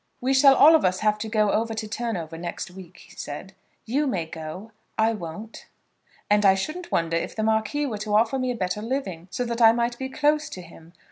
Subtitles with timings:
[0.19, 3.53] "We shall all of us have to go over to Turnover next week," he said.
[3.85, 4.71] "You may go.
[4.97, 5.67] I won't."
[6.27, 9.45] "And I shouldn't wonder if the Marquis were to offer me a better living, so
[9.45, 10.93] that I might be close to him.